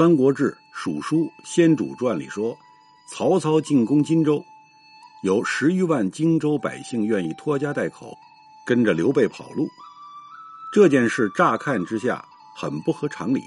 [0.00, 2.56] 三国志·蜀书·先主传》里说，
[3.12, 4.42] 曹操进攻荆州，
[5.22, 8.16] 有十余万荆州百姓愿意拖家带口，
[8.64, 9.68] 跟着刘备跑路。
[10.72, 12.24] 这件事乍看之下
[12.56, 13.42] 很不合常理，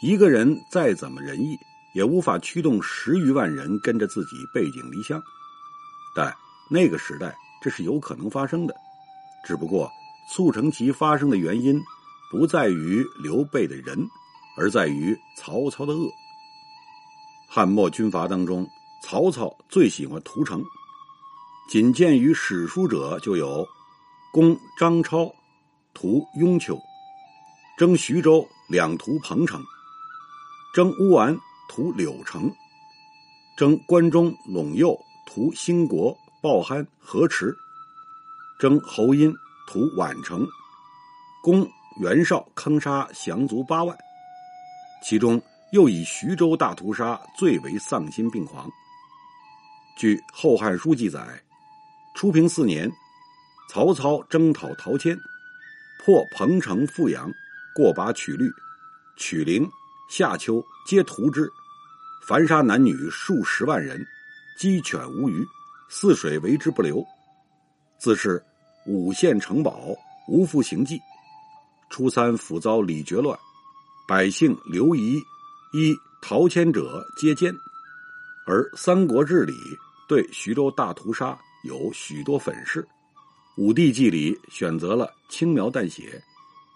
[0.00, 1.58] 一个人再怎么仁义，
[1.92, 5.22] 也无法驱动十余万人跟着自己背井离乡。
[6.16, 6.34] 但
[6.70, 8.74] 那个时代，这是有可能发生的，
[9.44, 9.92] 只不过
[10.30, 11.78] 促成其发生的原因，
[12.30, 14.08] 不在于刘备的人，
[14.56, 16.10] 而在于曹操的恶。
[17.48, 18.68] 汉末军阀当中，
[19.02, 20.62] 曹操最喜欢屠城，
[21.68, 23.66] 仅见于史书者就有
[24.32, 25.32] 攻张超。
[25.96, 26.76] 屠雍丘，
[27.78, 29.60] 征徐州，两屠彭城；
[30.74, 31.38] 征乌丸，
[31.68, 32.50] 屠柳城；
[33.56, 37.46] 征关中陇右，屠兴国、报憨、河池；
[38.58, 39.32] 征侯殷，
[39.68, 40.44] 屠宛城；
[41.44, 41.64] 攻
[42.00, 43.96] 袁绍，坑杀降卒八万。
[45.04, 48.70] 其中又以徐州大屠杀最为丧心病狂。
[49.98, 51.42] 据《后汉书》记载，
[52.14, 52.90] 初平四年，
[53.68, 55.14] 曹操征讨陶谦。
[56.02, 57.30] 破彭城、富阳，
[57.74, 58.50] 过拔曲率、
[59.16, 59.66] 曲陵、
[60.10, 61.50] 夏丘，皆屠之，
[62.26, 64.04] 凡杀男女数十万人，
[64.58, 65.46] 鸡犬无余，
[65.88, 67.04] 泗水为之不流。
[67.98, 68.42] 自是
[68.86, 69.94] 五县城堡
[70.28, 71.00] 无复行迹。
[71.88, 73.38] 初三府遭李傕乱，
[74.06, 75.24] 百姓流移，
[75.72, 77.54] 依陶谦者皆奸。
[78.46, 79.54] 而《三国志》里
[80.06, 82.82] 对徐州大屠杀有许多粉饰。
[83.56, 86.22] 《武帝纪》里选择了轻描淡写，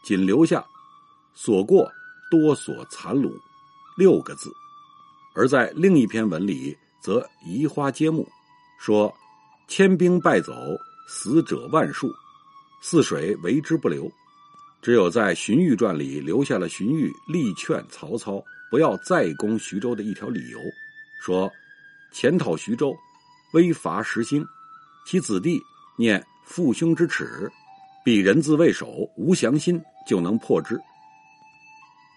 [0.02, 0.64] 仅留下
[1.34, 1.90] “所过
[2.30, 3.30] 多所残虏”
[3.98, 4.50] 六个字，
[5.34, 8.26] 而在另一篇文里则移花接木，
[8.80, 9.14] 说
[9.66, 10.54] 千兵败走，
[11.06, 12.10] 死者万数，
[12.80, 14.10] 泗水为之不流。
[14.80, 20.58] 只有在《荀彧传》里留下了荀彧力劝曹操不要再攻徐州的一条理由，
[21.20, 21.50] 说
[22.12, 22.94] 潜讨徐州，
[23.52, 24.44] 威伐十兴，
[25.06, 25.60] 其子弟
[25.96, 26.24] 念。
[26.50, 27.52] 父兄之耻，
[28.02, 29.78] 必人自畏首，无降心，
[30.08, 30.80] 就能破之。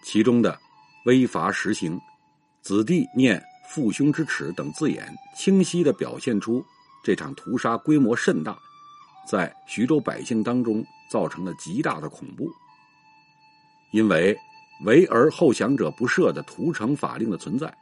[0.02, 0.58] 其中的
[1.04, 2.00] “威伐实行”、
[2.64, 5.06] “子弟念父兄之耻”等字眼，
[5.36, 6.64] 清晰的表现出
[7.04, 8.58] 这场屠杀规模甚大，
[9.26, 12.50] 在徐州百姓当中造成了极大的恐怖。
[13.92, 14.36] 因为
[14.84, 17.72] “为而后降者不赦”的屠城法令的存在，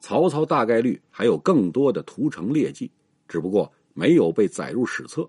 [0.00, 2.90] 曹操大概率还有更多的屠城劣迹，
[3.28, 5.22] 只不过没有被载入史册。《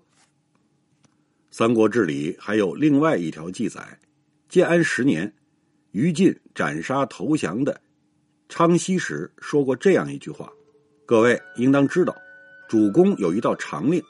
[1.50, 3.98] 三国志》里还有另外一条记载：
[4.48, 5.32] 建安十年，
[5.90, 7.80] 于禁斩杀投降的
[8.48, 10.50] 昌西时，说过这样一句话
[11.04, 12.16] ：“各位应当知道，
[12.68, 14.02] 主公有一道长令，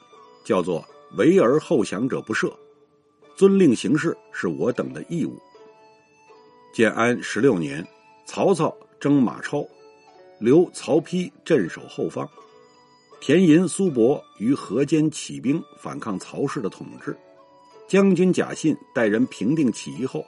[0.45, 2.53] 叫做‘为而后降者不赦’，
[3.35, 5.37] 遵令行事是我等的义务。”
[6.73, 7.85] 建安十六年，
[8.25, 9.67] 曹操征马超，
[10.39, 12.27] 留曹丕镇守后方，
[13.19, 17.15] 田银、苏伯于河间起兵反抗曹氏的统治。
[17.87, 20.25] 将军贾信带人平定起义后，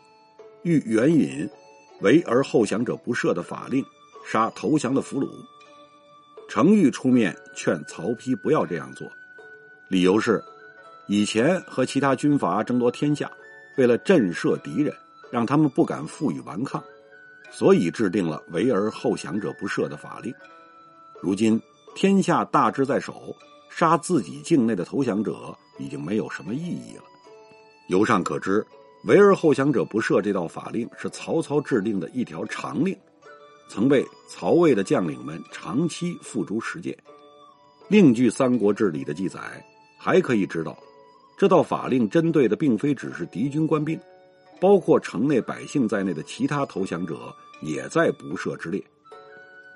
[0.63, 1.49] 欲援引
[2.03, 3.81] “为而后降者不赦”的法令，
[4.25, 5.29] 杀投降的俘虏。
[6.49, 9.09] 程昱出面劝曹丕不要这样做，
[9.89, 10.43] 理由是：
[11.07, 13.29] 以前和其他军阀争夺天下，
[13.77, 14.93] 为了震慑敌人，
[15.31, 16.81] 让他们不敢负隅顽抗，
[17.51, 20.33] 所以制定了“为而后降者不赦”的法令。
[21.21, 21.61] 如今
[21.93, 23.35] 天下大治在手，
[23.69, 27.03] 杀自己境内的投降者已经没有什么意义了。
[27.89, 28.65] 由上可知
[29.05, 32.97] ，“为而后降者不赦”这道法令是曹操制定的一条常令，
[33.67, 36.97] 曾被曹魏的将领们长期付诸实践。
[37.89, 39.39] 另据《三国志》里的记载，
[39.99, 40.77] 还可以知道，
[41.37, 43.99] 这道法令针对的并非只是敌军官兵，
[44.61, 48.83] 包括城内百姓在内的其他投降者也在不赦之列。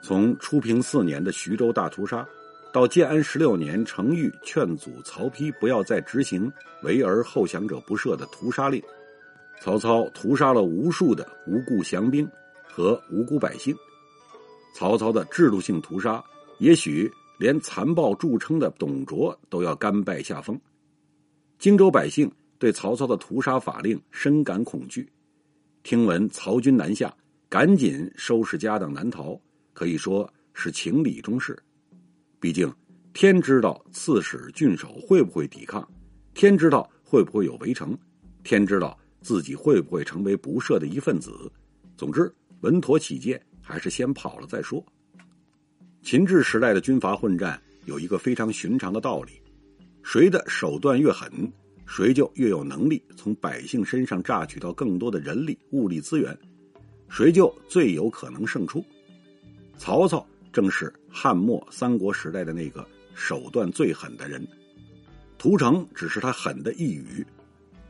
[0.04, 2.27] 从初平四年的徐州大屠杀。
[2.74, 6.51] 到建安十六年，程昱劝阻曹丕不要再执行
[6.83, 8.83] “为而后降者不赦”的屠杀令，
[9.59, 12.30] 曹操屠杀了无数的无辜降兵
[12.68, 13.75] 和无辜百姓。
[14.75, 16.24] 曹操的制度性屠杀，
[16.59, 20.59] 也许连残暴著称的董卓都要甘拜下风。
[21.59, 25.09] 荆州百姓对曹操的屠杀法令深感恐惧，
[25.81, 27.12] 听闻曹军南下，
[27.50, 29.39] 赶紧收拾家当南逃，
[29.74, 31.57] 可以说是情理中事。
[32.39, 32.71] 毕竟，
[33.12, 35.88] 天知道刺史郡守会不会抵抗，
[36.36, 37.98] 天知道会不会有围城，
[38.44, 41.51] 天知道自己会不会成为不赦的一份子。
[41.98, 42.31] 总之，
[42.62, 44.86] 稳妥起见，还是先跑了再说。
[46.04, 49.42] 秦制时代的军阀混战有一个非常寻常的道理：
[50.09, 51.30] 谁的手段越狠，
[51.86, 56.36] 谁就越有能力从百姓身上榨取到更多的人力物力资源，
[57.09, 58.81] 谁就最有可能胜出。
[59.77, 64.48] 曹操正是汉末三国时代的那个手段最狠的人，
[65.38, 67.27] 屠城只是他狠的一语，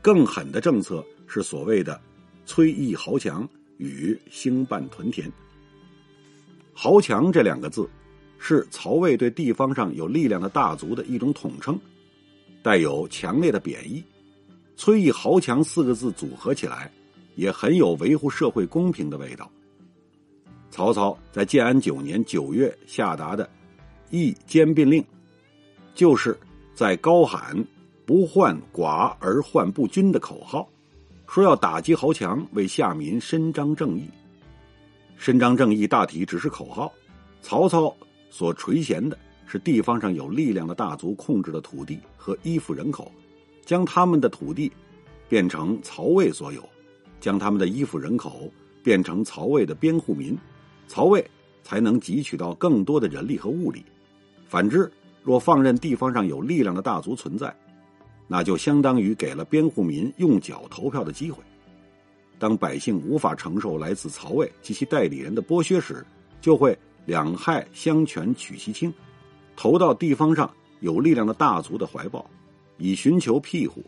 [0.02, 2.00] 更狠的政策是所谓的
[2.44, 3.48] “崔义豪强”
[3.78, 5.30] 与“兴办屯田”。
[6.74, 7.88] 豪强这两个字。
[8.40, 11.76] 是曹魏对地方上有力量的大族的一种统称，
[12.68, 14.04] 带有强烈的贬义。
[14.76, 16.92] 崔义豪强四个字组合起来，
[17.34, 19.50] 也很有维护社会公平的味道。
[20.70, 23.48] 曹操在建安九年九月下达的
[24.10, 25.02] 义兼并令，
[25.94, 26.38] 就是
[26.74, 27.56] 在高喊
[28.04, 30.68] “不患寡而患不均”的口号，
[31.26, 34.10] 说要打击豪强，为下民伸张正义。
[35.16, 36.92] 伸张正义大体只是口号，
[37.40, 37.96] 曹操。
[38.30, 39.18] 所垂涎的
[39.50, 43.10] 是地方上有力量的大族控制的土地和依附人口，
[43.64, 44.70] 将他们的土地
[45.26, 46.62] 变成曹魏所有，
[47.18, 48.52] 将他们的依附人口
[48.82, 50.36] 变成曹魏的边户民，
[50.86, 51.24] 曹魏
[51.62, 53.82] 才能汲取到更多的人力和物力。
[54.46, 54.92] 反之，
[55.22, 57.54] 若放任地方上有力量的大族存在，
[58.26, 61.42] 那就相当于给了边户民用脚投票的机会。
[62.38, 66.04] 当百姓无法承受来自曹魏及其代理人的剥削时，
[66.42, 66.78] 就会。
[67.06, 68.92] 两害相权取其轻，
[69.60, 72.24] 投到地方上有力量的大族的怀抱，
[72.76, 73.82] 以寻求庇护。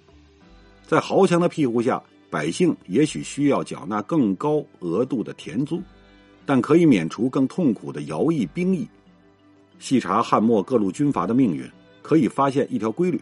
[0.84, 5.80] 在豪强的庇护下，百姓也许需要缴纳更高额度的田租，
[6.44, 8.84] 但可以免除更痛苦的徭役兵役。
[9.78, 11.64] 细查汉末各路军阀的命运，
[12.02, 13.20] 可以发现一条规律：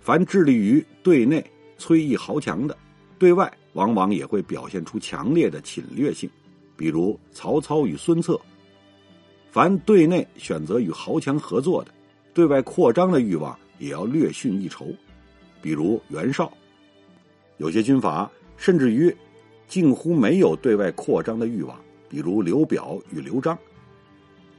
[0.00, 1.48] 凡致力于对内
[1.78, 2.76] 摧役豪强的，
[3.20, 6.28] 对外往往也会表现出强烈的侵略性。
[6.76, 8.36] 比如曹操与孙策。
[9.50, 11.90] 凡对内选择与豪强合作的，
[12.34, 14.86] 对外扩张的欲望也要略逊一筹。
[15.60, 16.52] 比如袁绍，
[17.56, 19.14] 有些军阀甚至于
[19.66, 21.78] 近乎没有对外扩张的欲望。
[22.08, 23.58] 比如刘表与刘璋，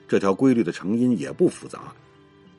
[0.08, 1.94] 这条规律的成因也不复杂：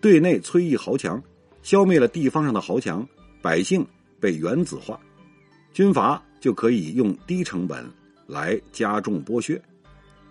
[0.00, 1.22] 对内摧役豪强，
[1.62, 3.06] 消灭了地方上的豪强，
[3.40, 3.86] 百姓
[4.18, 4.98] 被原子化，
[5.72, 7.88] 军阀就可以用低成本
[8.26, 9.60] 来加重剥削。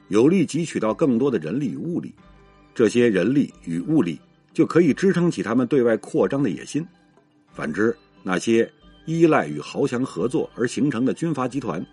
[0.10, 2.14] 有力汲取到更多的人力与物力，
[2.76, 4.20] 这些人力与物力
[4.54, 6.86] 就可以支撑起他们对外扩张的野心。
[7.54, 8.70] 反之，那些
[9.06, 11.86] 依赖与豪强合作而形成的军阀集团，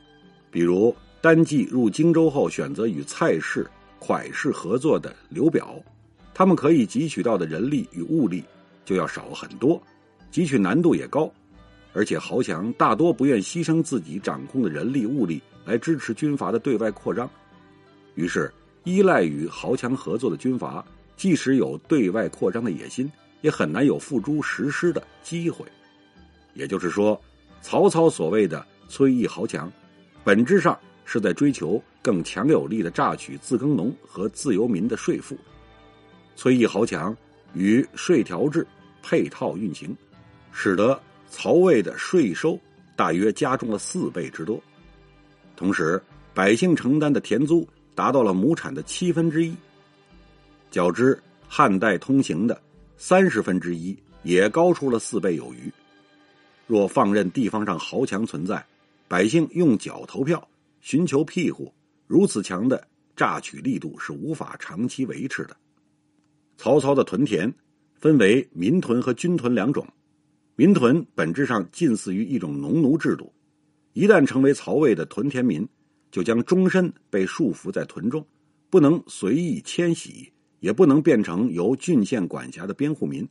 [0.50, 3.66] 比如单骑入荆州后选择与蔡氏、
[4.00, 5.76] 蒯氏合作的刘表，
[6.32, 8.42] 他们可以汲取到的人力与物力
[8.84, 9.80] 就要少很多，
[10.32, 11.30] 汲取难度也高，
[11.92, 17.28] 而且豪强大多不愿牺牲自己掌控的人力物力来支持军阀的对外扩张。
[18.16, 18.52] 于是，
[18.84, 20.84] 依赖与豪强合作的军阀，
[21.16, 23.10] 即使有对外扩张的野心，
[23.42, 25.64] 也很难有付诸实施的机会。
[26.54, 27.20] 也就是说，
[27.60, 29.70] 曹操所谓的摧役豪强，
[30.24, 35.36] 本质上是在追求更强有力的榨取自耕农和自由民的税赋。
[36.34, 37.14] 摧役豪强
[37.52, 38.66] 与税调制
[39.02, 39.94] 配套运行，
[40.52, 40.98] 使得
[41.28, 42.58] 曹魏的税收
[42.96, 44.58] 大约加重了四倍之多。
[45.54, 46.02] 同时，
[46.32, 47.68] 百姓承担的田租。
[47.96, 49.56] 达到了亩产的七分之一，
[50.70, 52.60] 较之汉代通行的
[52.98, 55.72] 三十分之一，也高出了四倍有余。
[56.66, 58.62] 若放任地方上豪强存在，
[59.08, 60.46] 百姓用脚投票
[60.82, 61.72] 寻求庇护，
[62.06, 62.86] 如此强的
[63.16, 65.56] 榨取力度是无法长期维持的。
[66.58, 67.50] 曹操的屯田
[67.94, 69.86] 分为民屯和军屯两种，
[70.54, 73.32] 民屯本质上近似于一种农奴制度，
[73.94, 75.66] 一旦成为曹魏的屯田民。
[76.16, 78.24] 就将终身被束缚在屯中，
[78.70, 83.28] 不能随意迁徙，也不能变成由郡县管辖的边户民，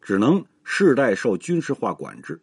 [0.00, 2.40] 只能世代受军事化管制。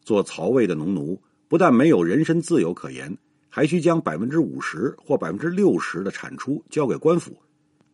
[0.00, 3.14] 做曹魏的农奴，不但没有人身自由可言，
[3.50, 7.36] 还需将百分之五十或百分之六十的产出交给官府，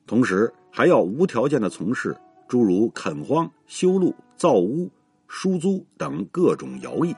[0.06, 2.16] 同时还要无条件的从事
[2.46, 4.88] 诸如垦荒、修路、造屋、
[5.26, 7.12] 输租等各种徭役，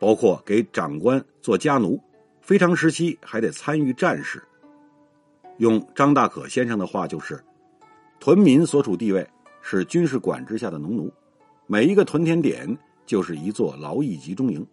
[0.00, 2.02] 包括给长官做家奴。
[2.48, 4.42] 非常时期还得参与战事。
[5.58, 7.38] 用张大可先生的话就是：
[8.18, 9.28] 屯民所处地位
[9.60, 11.12] 是军事管制下的农奴，
[11.66, 12.66] 每一个屯田点
[13.04, 14.66] 就是一座劳役集中营。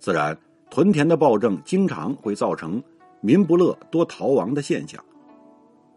[0.00, 0.36] 自然，
[0.68, 2.82] 屯田的暴政经常会造成
[3.20, 5.00] 民不乐多逃亡的现象。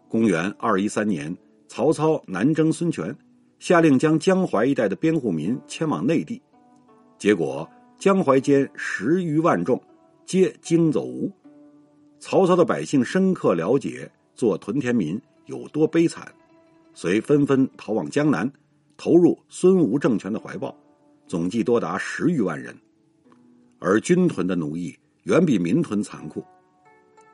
[0.08, 1.36] 公元二一三年，
[1.66, 3.12] 曹操南征孙权，
[3.58, 6.40] 下令将江淮一带的边户民迁往内地，
[7.18, 9.82] 结果江淮间十余万众
[10.30, 11.28] 皆惊走无。
[12.20, 16.32] 曹操的百姓深刻了解做屯田民有多悲惨，
[16.94, 18.48] 遂纷纷逃往江南，
[18.96, 20.72] 投入孙吴政权的怀抱，
[21.26, 22.72] 总计多达十余万人。
[23.80, 26.44] 而军屯的奴役远比民屯残酷，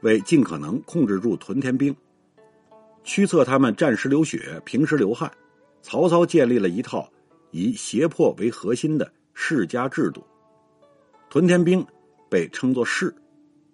[0.00, 1.94] 为尽可能控制住屯田兵。
[3.04, 5.30] 驱策他们战时流血，平时流汗。
[5.82, 7.06] 曹操建立了一套
[7.50, 10.24] 以胁迫为核心的世家制度。
[11.28, 11.86] 屯田兵
[12.28, 13.14] 被称作士，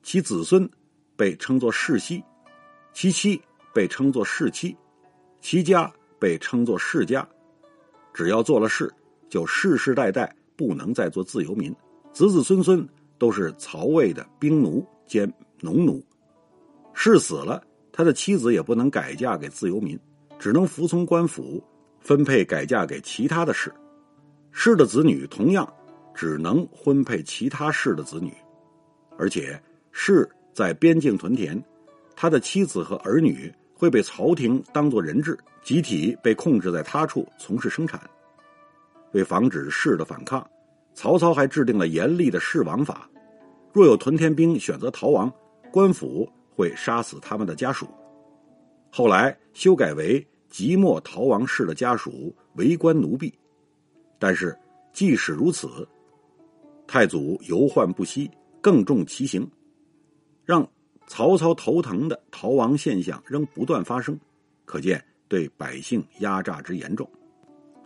[0.03, 0.69] 其子孙
[1.17, 2.23] 被称作世袭，
[2.93, 3.41] 其妻
[3.73, 4.77] 被称作世妻，
[5.41, 7.27] 其家被称作世家。
[8.13, 8.93] 只要做了事，
[9.29, 11.75] 就世世代代不能再做自由民，
[12.13, 12.87] 子子孙孙
[13.19, 16.03] 都是曹魏的兵奴兼农奴。
[16.95, 17.63] 士死了。
[17.95, 20.01] 他的妻子也不能改嫁给自由民，
[20.39, 21.63] 只能服从官府
[22.01, 23.71] 分配改嫁给其他的士。
[24.51, 25.71] 士的子女同样
[26.15, 28.33] 只能婚配其他士的子女，
[29.23, 29.57] 而且
[29.93, 31.63] 士在边境屯田，
[32.17, 38.01] 他的妻子和儿女会被朝廷当作人质，集体被控制在他处从事生产。
[39.13, 40.45] 为防止士的反抗，
[40.93, 43.09] 曹操还制定了严厉的士亡法，
[43.73, 45.33] 若有屯田兵选择逃亡，
[45.71, 46.29] 官府。
[46.55, 47.87] 会杀死他们的家属，
[48.91, 53.33] 后来修改为即墨逃亡士的家属为官奴婢。
[54.19, 54.55] 但是
[54.93, 55.89] 即使如此，
[56.87, 58.31] 太祖犹患不息，
[58.63, 59.47] 更重其刑，
[60.47, 60.67] 让
[61.07, 64.19] 曹操头疼的逃亡现象仍不断发生，
[64.65, 67.07] 可见对百姓压榨之严重。《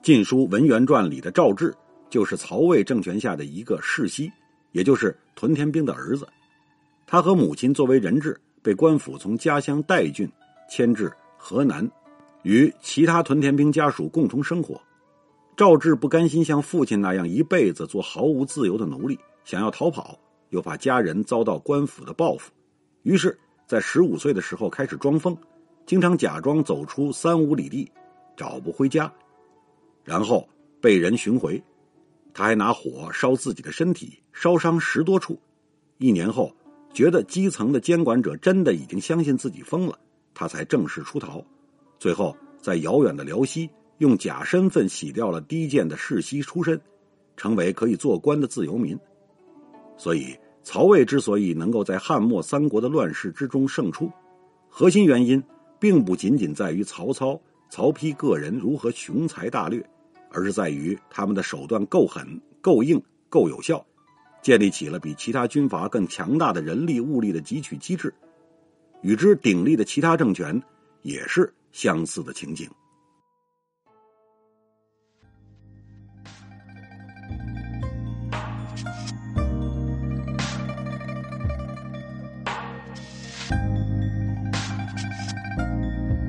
[0.02, 1.74] 晋书·文元传》里的赵志
[2.08, 4.30] 就是曹魏政权下的一个世袭，
[4.70, 6.28] 也就是屯田兵的儿子，
[7.06, 8.40] 他和母亲作为人质。
[8.62, 10.28] 被官府从家乡代郡
[10.68, 11.88] 迁至河南，
[12.42, 14.82] 与其他屯田兵家属共同生活。
[15.56, 20.18] 赵志不甘心像父亲那样一辈子做毫无自由的奴隶，想要逃跑，
[20.56, 22.50] 又怕家人遭到官府的报复，
[23.02, 25.36] 于是，在十五岁的时候开始装疯，
[25.84, 27.92] 经常假装走出三五里地，
[28.38, 29.12] 找不回家，
[30.02, 30.48] 然后
[30.80, 31.62] 被人寻回。
[32.32, 35.38] 他还拿火烧自己的身体，烧伤十多处。
[35.98, 36.50] 一年后。
[36.94, 39.98] 觉得基层的监管者真的已经相信自己疯了，
[40.32, 41.44] 他才正式出逃。
[41.98, 46.80] 最后，在遥远的辽西，用假身份洗掉了低贱的世袭出身，
[47.36, 48.98] 成为可以做官的自由民。
[49.98, 50.34] 所以，
[50.66, 54.10] 曹魏之所以能够在汉末三国的乱世之中胜出，
[54.68, 55.40] 核心原因
[55.78, 59.88] 并不仅仅在于曹操、曹丕个人如何雄才大略，
[60.28, 63.86] 而是在于他们的手段够狠、够硬、够有效。
[64.42, 68.12] 建立起了比其他军阀更强大的人力物力的汲取机制，
[69.02, 70.60] 与之鼎立的其他政权
[71.02, 72.68] 也是相似的情景。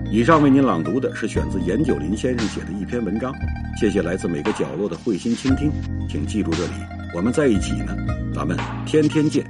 [0.09, 3.33] 以上为您朗读的是选自严九林先生写的一篇文章，
[3.77, 5.69] 谢谢来自每个角落的慧心倾听，
[6.07, 6.73] 请记住这里。
[7.13, 7.93] 我们在一起呢，
[8.33, 9.45] 咱们天天见。